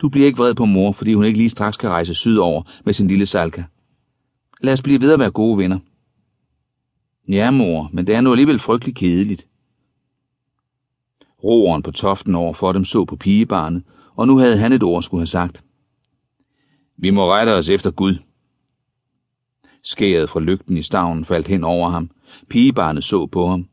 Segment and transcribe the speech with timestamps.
[0.00, 2.94] Du bliver ikke vred på mor, fordi hun ikke lige straks kan rejse sydover med
[2.94, 3.62] sin lille salka.
[4.60, 5.78] Lad os blive ved at være gode venner.
[7.28, 9.46] Ja, mor, men det er nu alligevel frygtelig kedeligt.
[11.44, 13.82] Roeren på toften over for dem så på pigebarnet,
[14.16, 15.64] og nu havde han et ord skulle have sagt.
[16.96, 18.16] Vi må rette os efter Gud.
[19.82, 22.10] Skæret fra lygten i stavnen faldt hen over ham.
[22.48, 23.68] Pigebarnet så på ham,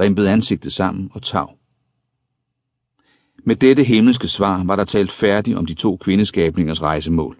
[0.00, 1.57] rimpede ansigtet sammen og tav.
[3.48, 7.36] Med dette himmelske svar var der talt færdigt om de to kvindeskabningers rejsemål.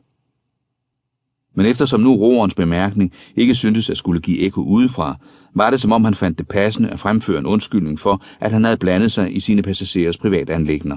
[1.55, 5.17] Men eftersom nu roerens bemærkning ikke syntes at skulle give ekko udefra,
[5.55, 8.65] var det som om han fandt det passende at fremføre en undskyldning for, at han
[8.65, 10.97] havde blandet sig i sine passagerers privatanlægner.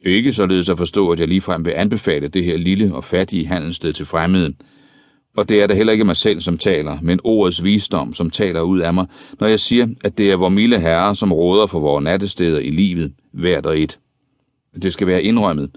[0.00, 3.92] Ikke således at forstå, at jeg ligefrem vil anbefale det her lille og fattige handelssted
[3.92, 4.54] til fremmede,
[5.38, 8.60] og det er da heller ikke mig selv, som taler, men ordets visdom, som taler
[8.60, 9.06] ud af mig,
[9.40, 12.70] når jeg siger, at det er vor milde herre, som råder for vores nattesteder i
[12.70, 13.98] livet, hvert og et.
[14.82, 15.70] Det skal være indrømmet,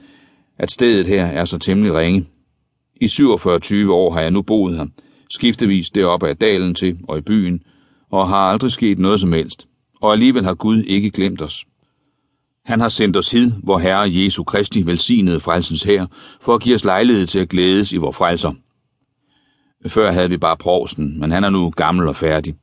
[0.58, 2.28] at stedet her er så temmelig ringe.
[3.02, 4.86] I 47 år har jeg nu boet her,
[5.30, 7.64] skiftevis deroppe af dalen til og i byen,
[8.12, 9.68] og har aldrig sket noget som helst.
[10.02, 11.66] Og alligevel har Gud ikke glemt os.
[12.66, 16.06] Han har sendt os hid, hvor Herre Jesu Kristi velsignede frelsens her,
[16.42, 18.54] for at give os lejlighed til at glædes i vor frelser.
[19.88, 22.56] Før havde vi bare provsten, men han er nu gammel og færdig.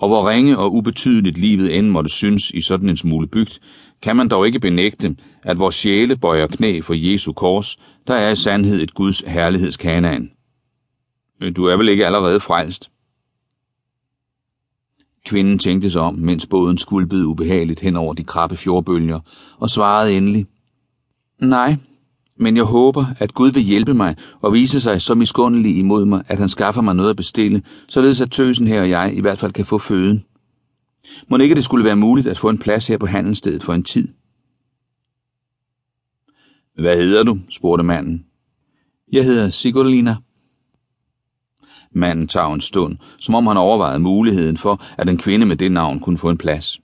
[0.00, 3.60] Og hvor ringe og ubetydeligt livet end måtte synes i sådan en smule bygd,
[4.02, 8.30] kan man dog ikke benægte, at vores sjæle bøjer knæ for Jesu kors, der er
[8.30, 10.30] i sandhed et Guds herlighedskanaan.
[11.42, 12.90] Øh, du er vel ikke allerede frelst?
[15.26, 19.20] Kvinden tænkte sig om, mens båden skulpede ubehageligt hen over de krabbe fjordbølger,
[19.58, 20.46] og svarede endelig.
[21.40, 21.76] Nej,
[22.36, 26.24] men jeg håber, at Gud vil hjælpe mig og vise sig så miskundelig imod mig,
[26.28, 29.38] at han skaffer mig noget at bestille, således at tøsen her og jeg i hvert
[29.38, 30.24] fald kan få føden.
[31.28, 33.82] Må ikke det skulle være muligt at få en plads her på handelsstedet for en
[33.82, 34.08] tid?
[36.74, 37.38] Hvad hedder du?
[37.48, 38.26] spurgte manden.
[39.12, 40.16] Jeg hedder Sigurlina.
[41.92, 45.72] Manden tager en stund, som om han overvejede muligheden for, at en kvinde med det
[45.72, 46.80] navn kunne få en plads.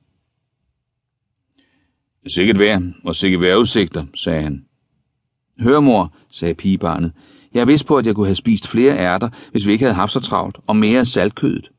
[2.27, 4.65] Sikkert vær, og sikkert vær udsigter, sagde han.
[5.63, 7.13] Hør, mor, sagde pigebarnet.
[7.55, 9.95] Jeg er vidst på, at jeg kunne have spist flere ærter, hvis vi ikke havde
[9.95, 11.71] haft så travlt, og mere saltkødet.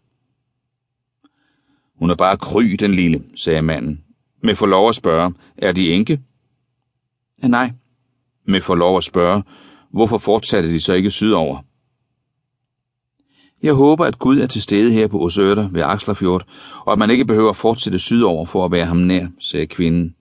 [1.99, 4.03] Hun er bare kry, den lille, sagde manden.
[4.44, 6.21] Med for lov at spørge, er de enke?
[7.44, 7.71] Ja, nej.
[8.45, 9.44] Med for lov at spørge,
[9.91, 11.61] hvorfor fortsatte de så ikke sydover?
[13.63, 16.45] Jeg håber, at Gud er til stede her på Osørter ved Akslafjord,
[16.85, 20.15] og at man ikke behøver at fortsætte sydover for at være ham nær, sagde kvinden.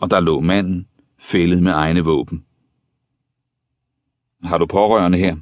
[0.00, 0.86] Og der lå manden,
[1.18, 2.44] fældet med egne våben.
[4.42, 5.36] Har du pårørende her?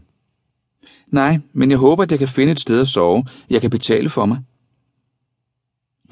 [1.07, 3.25] Nej, men jeg håber, at jeg kan finde et sted at sove.
[3.51, 4.39] Jeg kan betale for mig.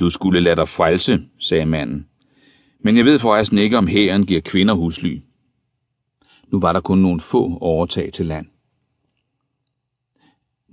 [0.01, 2.07] Du skulle lade dig frelse, sagde manden.
[2.85, 5.19] Men jeg ved forresten ikke, om hæren giver kvinder husly.
[6.49, 8.47] Nu var der kun nogle få overtag til land.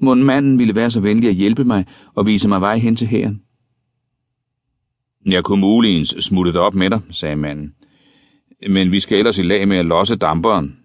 [0.01, 3.07] Må manden ville være så venlig at hjælpe mig og vise mig vej hen til
[3.07, 3.41] hæren?
[5.25, 7.75] Jeg kunne muligens smutte dig op med dig, sagde manden.
[8.69, 10.78] Men vi skal ellers i lag med at losse damperen.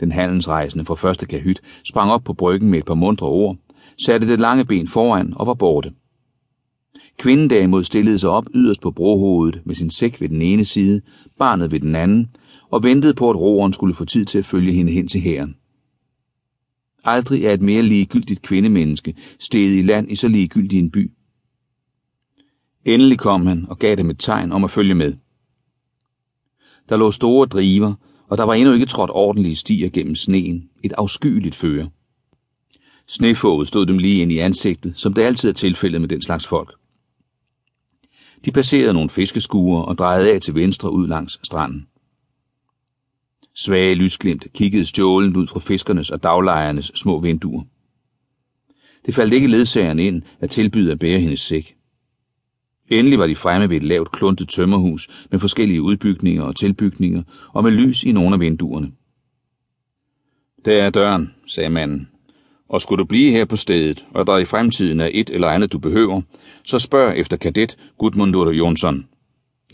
[0.00, 3.56] Den handelsrejsende fra første kahyt sprang op på bryggen med et par mundre ord,
[3.98, 5.92] satte det lange ben foran og var borte.
[7.18, 11.00] Kvinden derimod stillede sig op yderst på brohovedet med sin sæk ved den ene side,
[11.38, 12.28] barnet ved den anden,
[12.70, 15.56] og ventede på, at roeren skulle få tid til at følge hende hen til hæren.
[17.04, 21.12] Aldrig er et mere ligegyldigt kvindemenneske steget i land i så ligegyldig en by.
[22.84, 25.14] Endelig kom han og gav dem et tegn om at følge med.
[26.88, 27.94] Der lå store driver,
[28.28, 31.90] og der var endnu ikke trådt ordentlige stier gennem sneen, et afskyeligt føre.
[33.06, 36.46] Snefoget stod dem lige ind i ansigtet, som det altid er tilfældet med den slags
[36.46, 36.74] folk.
[38.44, 41.86] De passerede nogle fiskeskuer og drejede af til venstre ud langs stranden.
[43.54, 47.62] Svage lysglimt kiggede stjålen ud fra fiskernes og daglejernes små vinduer.
[49.06, 51.77] Det faldt ikke ledsageren ind at tilbyde at bære hendes sæk.
[52.90, 57.64] Endelig var de fremme ved et lavt kluntet tømmerhus med forskellige udbygninger og tilbygninger og
[57.64, 58.92] med lys i nogle af vinduerne.
[60.64, 62.08] Der er døren, sagde manden.
[62.68, 65.72] Og skulle du blive her på stedet, og der i fremtiden er et eller andet,
[65.72, 66.22] du behøver,
[66.64, 69.06] så spørg efter kadet Gudmundur Jonsson.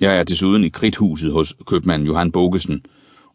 [0.00, 2.86] Jeg er desuden i kridthuset hos købmand Johan Bogesen,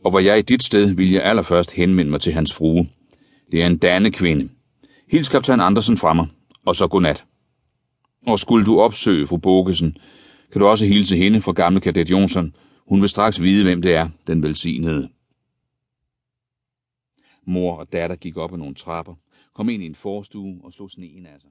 [0.06, 2.88] og hvor jeg i dit sted vil jeg allerførst henvende mig til hans frue.
[3.52, 4.50] Det er en dane kvinde.
[5.12, 6.28] Hils kaptajn Andersen fra mig,
[6.66, 7.26] og så godnat.
[8.30, 9.98] Og skulle du opsøge fru Bogesen,
[10.52, 12.56] kan du også hilse hende fra gamle kadet Jonsson.
[12.88, 15.10] Hun vil straks vide, hvem det er, den velsignede.
[17.46, 19.16] Mor og datter gik op ad nogle trapper,
[19.56, 21.50] kom ind i en forstue og slog sneen af sig.